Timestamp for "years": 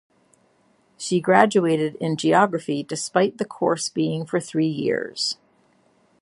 4.65-5.37